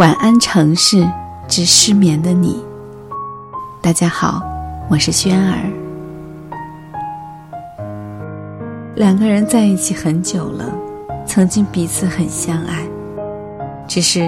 [0.00, 1.06] 晚安，城市
[1.46, 2.64] 之失眠的你。
[3.82, 4.40] 大家好，
[4.88, 5.56] 我是轩儿。
[8.96, 10.64] 两个人在一起很久了，
[11.26, 12.82] 曾经彼此很相爱，
[13.86, 14.22] 只是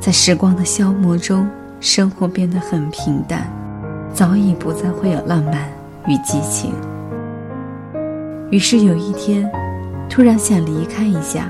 [0.00, 1.48] 在时光的消磨中，
[1.78, 3.46] 生活变得很平淡，
[4.12, 5.68] 早已不再会有浪漫
[6.08, 6.72] 与激情。
[8.50, 9.48] 于是有一天，
[10.10, 11.48] 突然想离开一下，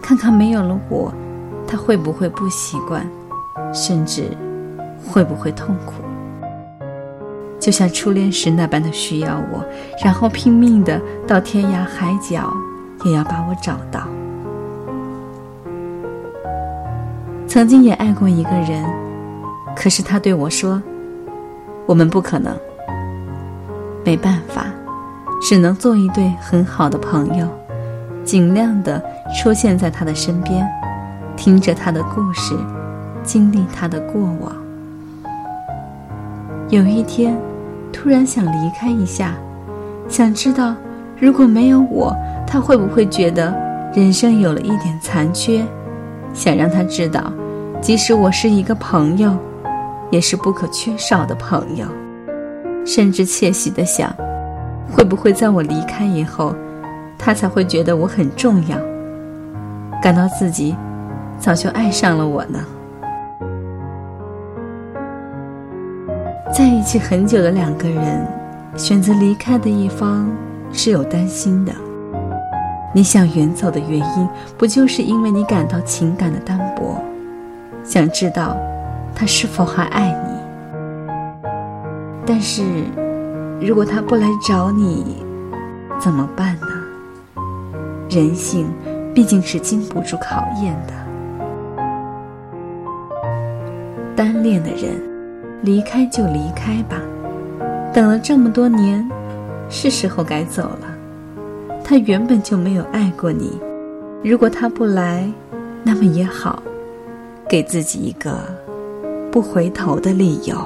[0.00, 1.12] 看看没有了我。
[1.72, 3.02] 他会不会不习惯，
[3.72, 4.36] 甚至
[5.08, 5.94] 会不会痛苦？
[7.58, 9.64] 就像初恋时那般的需要我，
[10.04, 12.52] 然后拼命的到天涯海角
[13.06, 14.06] 也要把我找到。
[17.46, 18.84] 曾经也爱过一个人，
[19.74, 20.82] 可是他对我说
[21.88, 22.54] ：“我们不可能。”
[24.04, 24.66] 没办法，
[25.40, 27.48] 只能做一对很好的朋友，
[28.24, 29.02] 尽量的
[29.42, 30.68] 出现在他的身边。
[31.42, 32.54] 听着他的故事，
[33.24, 34.52] 经历他的过往。
[36.68, 37.36] 有一天，
[37.92, 39.34] 突然想离开一下，
[40.08, 40.72] 想知道
[41.18, 42.14] 如果没有我，
[42.46, 43.52] 他会不会觉得
[43.92, 45.66] 人生有了一点残缺？
[46.32, 47.32] 想让他知道，
[47.80, 49.36] 即使我是一个朋友，
[50.12, 51.84] 也是不可缺少的朋友。
[52.86, 54.14] 甚至窃喜的想，
[54.92, 56.54] 会不会在我离开以后，
[57.18, 58.78] 他才会觉得我很重要，
[60.00, 60.72] 感到自己。
[61.42, 62.60] 早就爱上了我呢。
[66.54, 68.24] 在一起很久的两个人，
[68.76, 70.30] 选择离开的一方
[70.72, 71.74] 是有担心的。
[72.94, 77.02] 你想远走的原因，不就是因为你感到情感的单薄，
[77.82, 78.56] 想知道
[79.12, 81.48] 他是否还爱你？
[82.24, 82.62] 但是
[83.60, 85.24] 如果他不来找你，
[85.98, 86.68] 怎么办呢？
[88.08, 88.68] 人性
[89.12, 91.01] 毕竟是经不住考验的。
[94.14, 95.00] 单恋的人，
[95.62, 97.00] 离开就离开吧，
[97.94, 99.06] 等了这么多年，
[99.70, 100.92] 是时候该走了。
[101.82, 103.58] 他原本就没有爱过你，
[104.22, 105.30] 如果他不来，
[105.82, 106.62] 那么也好，
[107.48, 108.38] 给自己一个
[109.30, 110.56] 不回头的理由。